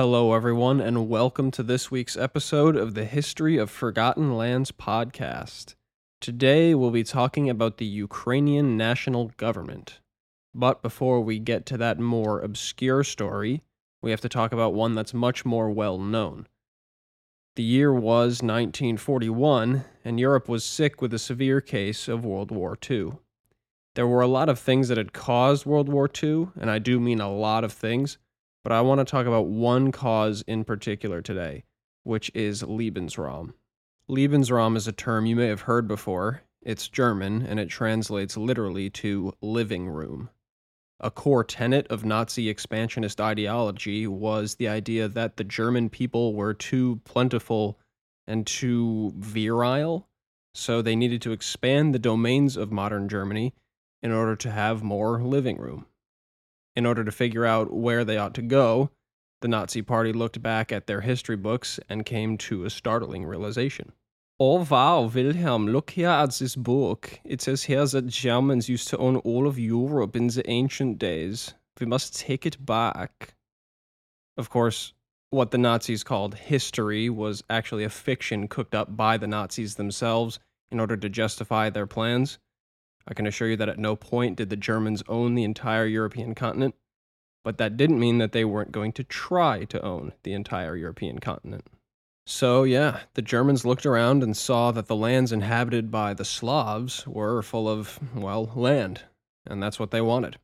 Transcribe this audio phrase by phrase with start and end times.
[0.00, 5.74] Hello, everyone, and welcome to this week's episode of the History of Forgotten Lands podcast.
[6.20, 9.98] Today, we'll be talking about the Ukrainian national government.
[10.54, 13.64] But before we get to that more obscure story,
[14.00, 16.46] we have to talk about one that's much more well known.
[17.56, 22.78] The year was 1941, and Europe was sick with a severe case of World War
[22.88, 23.14] II.
[23.96, 27.00] There were a lot of things that had caused World War II, and I do
[27.00, 28.16] mean a lot of things
[28.68, 31.64] but I want to talk about one cause in particular today,
[32.02, 33.54] which is Lebensraum.
[34.10, 36.42] Lebensraum is a term you may have heard before.
[36.60, 40.28] It's German and it translates literally to living room.
[41.00, 46.52] A core tenet of Nazi expansionist ideology was the idea that the German people were
[46.52, 47.78] too plentiful
[48.26, 50.10] and too virile,
[50.52, 53.54] so they needed to expand the domains of modern Germany
[54.02, 55.86] in order to have more living room.
[56.78, 58.90] In order to figure out where they ought to go,
[59.40, 63.90] the Nazi Party looked back at their history books and came to a startling realization.
[64.38, 67.18] Oh wow, Wilhelm, look here at this book.
[67.24, 71.52] It says here that Germans used to own all of Europe in the ancient days.
[71.80, 73.34] We must take it back.
[74.36, 74.92] Of course,
[75.30, 80.38] what the Nazis called history was actually a fiction cooked up by the Nazis themselves
[80.70, 82.38] in order to justify their plans.
[83.08, 86.34] I can assure you that at no point did the Germans own the entire European
[86.34, 86.74] continent,
[87.42, 91.18] but that didn't mean that they weren't going to try to own the entire European
[91.18, 91.66] continent.
[92.26, 97.06] So, yeah, the Germans looked around and saw that the lands inhabited by the Slavs
[97.06, 99.04] were full of, well, land,
[99.46, 100.36] and that's what they wanted.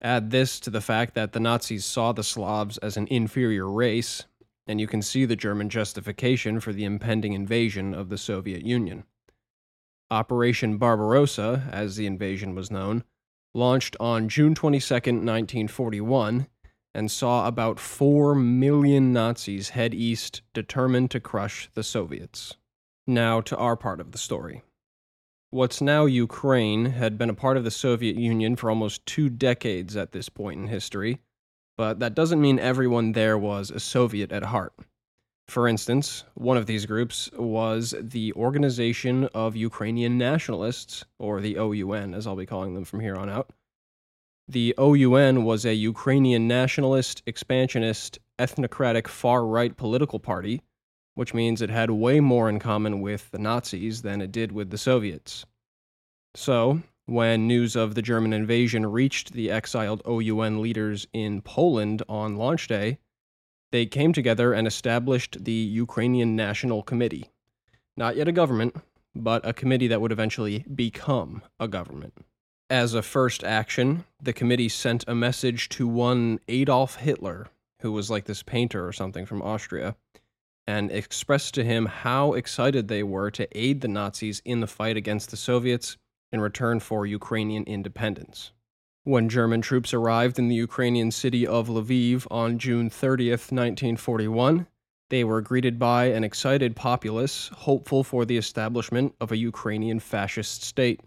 [0.00, 4.26] Add this to the fact that the Nazis saw the Slavs as an inferior race,
[4.68, 9.02] and you can see the German justification for the impending invasion of the Soviet Union.
[10.12, 13.02] Operation Barbarossa, as the invasion was known,
[13.54, 16.48] launched on June 22, 1941,
[16.94, 22.58] and saw about 4 million Nazis head east, determined to crush the Soviets.
[23.06, 24.60] Now to our part of the story.
[25.48, 29.96] What's now Ukraine had been a part of the Soviet Union for almost two decades
[29.96, 31.20] at this point in history,
[31.78, 34.74] but that doesn't mean everyone there was a Soviet at heart.
[35.52, 42.14] For instance, one of these groups was the Organization of Ukrainian Nationalists, or the OUN,
[42.14, 43.50] as I'll be calling them from here on out.
[44.48, 50.62] The OUN was a Ukrainian nationalist, expansionist, ethnocratic far right political party,
[51.16, 54.70] which means it had way more in common with the Nazis than it did with
[54.70, 55.44] the Soviets.
[56.34, 62.36] So, when news of the German invasion reached the exiled OUN leaders in Poland on
[62.36, 62.96] launch day,
[63.72, 67.30] they came together and established the Ukrainian National Committee.
[67.96, 68.76] Not yet a government,
[69.14, 72.14] but a committee that would eventually become a government.
[72.70, 77.48] As a first action, the committee sent a message to one Adolf Hitler,
[77.80, 79.96] who was like this painter or something from Austria,
[80.66, 84.96] and expressed to him how excited they were to aid the Nazis in the fight
[84.96, 85.96] against the Soviets
[86.30, 88.52] in return for Ukrainian independence.
[89.04, 94.68] When German troops arrived in the Ukrainian city of Lviv on June 30th, 1941,
[95.10, 100.62] they were greeted by an excited populace hopeful for the establishment of a Ukrainian fascist
[100.62, 101.00] state.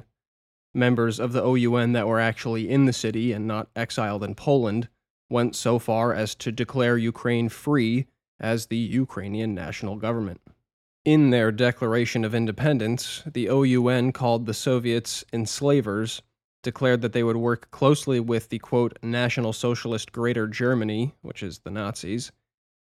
[0.74, 4.90] Members of the OUN that were actually in the city and not exiled in Poland
[5.30, 8.08] went so far as to declare Ukraine free
[8.42, 10.42] as the Ukrainian national government.
[11.06, 16.22] In their Declaration of Independence, the OUN called the Soviets enslavers
[16.66, 21.60] declared that they would work closely with the quote National Socialist Greater Germany, which is
[21.60, 22.34] the Nazis,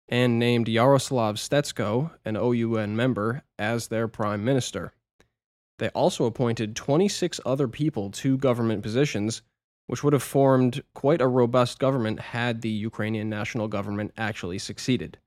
[0.08, 4.92] and named Yaroslav Stetsko, an OUN member, as their prime minister.
[5.78, 9.42] They also appointed 26 other people to government positions,
[9.86, 15.18] which would have formed quite a robust government had the Ukrainian national government actually succeeded.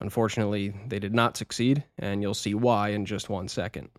[0.00, 3.90] Unfortunately, they did not succeed, and you'll see why in just one second.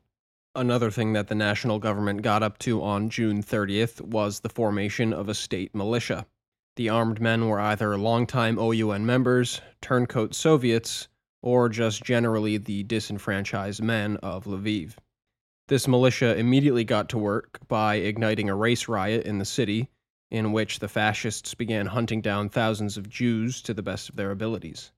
[0.55, 5.11] Another thing that the national government got up to on June 30th was the formation
[5.11, 6.27] of a state militia.
[6.75, 11.07] The armed men were either longtime OUN members, turncoat Soviets,
[11.41, 14.93] or just generally the disenfranchised men of Lviv.
[15.69, 19.89] This militia immediately got to work by igniting a race riot in the city,
[20.29, 24.29] in which the fascists began hunting down thousands of Jews to the best of their
[24.29, 24.91] abilities.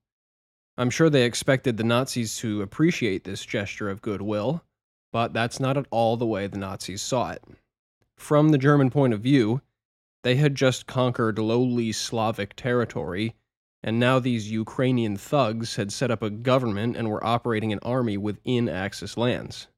[0.77, 4.61] I'm sure they expected the Nazis to appreciate this gesture of goodwill,
[5.15, 7.41] but that's not at all the way the Nazis saw it.
[8.17, 9.61] From the German point of view,
[10.25, 13.33] they had just conquered lowly Slavic territory,
[13.81, 18.17] and now these Ukrainian thugs had set up a government and were operating an army
[18.17, 19.69] within Axis lands.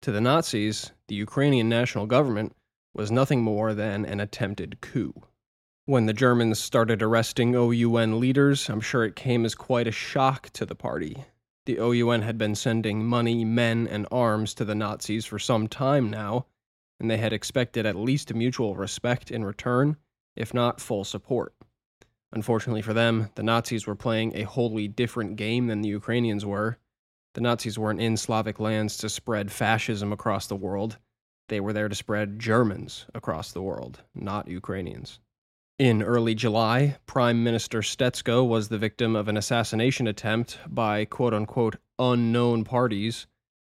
[0.00, 2.56] To the Nazis, the Ukrainian national government
[2.94, 5.12] was nothing more than an attempted coup.
[5.84, 10.48] When the Germans started arresting OUN leaders, I'm sure it came as quite a shock
[10.54, 11.26] to the party.
[11.64, 16.10] The OUN had been sending money, men, and arms to the Nazis for some time
[16.10, 16.46] now,
[16.98, 19.96] and they had expected at least mutual respect in return,
[20.34, 21.54] if not full support.
[22.32, 26.78] Unfortunately for them, the Nazis were playing a wholly different game than the Ukrainians were.
[27.34, 30.98] The Nazis weren't in Slavic lands to spread fascism across the world.
[31.48, 35.20] They were there to spread Germans across the world, not Ukrainians.
[35.82, 41.34] In early July, Prime Minister Stetsko was the victim of an assassination attempt by quote
[41.34, 43.26] unquote unknown parties.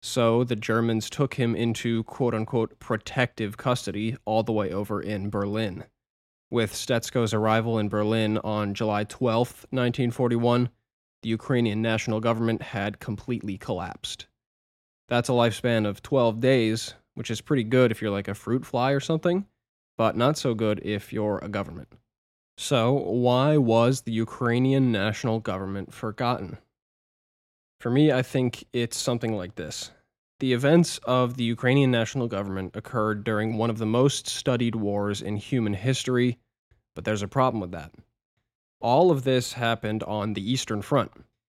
[0.03, 5.31] So the Germans took him into quote unquote protective custody all the way over in
[5.31, 5.85] Berlin.
[6.51, 10.69] With Stetsko's arrival in Berlin on July 12, 1941,
[11.23, 14.27] the Ukrainian national government had completely collapsed.
[15.09, 18.67] That's a lifespan of 12 days, which is pretty good if you're like a fruit
[18.67, 19.47] fly or something,
[19.97, 21.89] but not so good if you're a government.
[22.57, 26.59] So, why was the Ukrainian national government forgotten?
[27.81, 29.91] For me, I think it's something like this.
[30.41, 35.21] The events of the Ukrainian national government occurred during one of the most studied wars
[35.23, 36.39] in human history
[36.95, 37.93] but there's a problem with that.
[38.81, 41.13] All of this happened on the Eastern Front.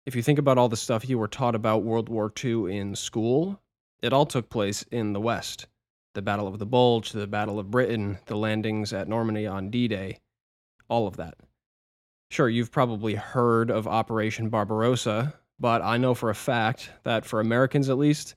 [0.05, 2.95] If you think about all the stuff you were taught about World War II in
[2.95, 3.61] school,
[4.01, 5.67] it all took place in the West.
[6.17, 9.87] The Battle of the Bulge, the Battle of Britain, the landings at Normandy on D
[9.87, 10.17] Day,
[10.89, 11.35] all of that.
[12.31, 17.39] Sure, you've probably heard of Operation Barbarossa, but I know for a fact that for
[17.39, 18.33] Americans at least,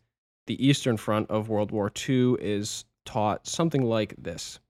[0.47, 4.61] the Eastern Front of World War II is taught something like this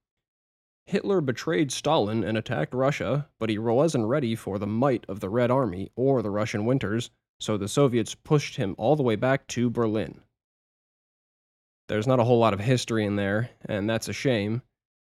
[0.87, 5.31] Hitler betrayed Stalin and attacked Russia, but he wasn't ready for the might of the
[5.31, 7.11] Red Army or the Russian winters,
[7.41, 10.21] so the Soviets pushed him all the way back to Berlin.
[11.91, 14.63] There's not a whole lot of history in there, and that's a shame,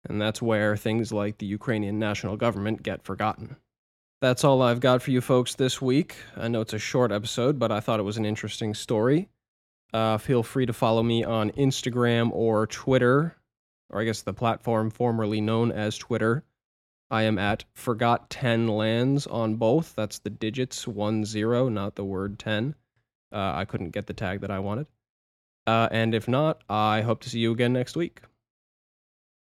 [0.08, 3.56] and that's where things like the Ukrainian national government get forgotten.
[4.22, 6.18] That's all I've got for you folks this week.
[6.36, 9.30] I know it's a short episode, but I thought it was an interesting story.
[9.94, 13.36] Uh, feel free to follow me on Instagram or Twitter
[13.90, 16.44] or I guess the platform formerly known as Twitter.
[17.10, 19.94] I am at Forgot 10 Lands on both.
[19.96, 22.76] That's the digits 1 0, not the word 10.
[23.32, 24.88] Uh, I couldn't get the tag that I wanted.
[25.68, 28.22] Uh, and if not, I hope to see you again next week.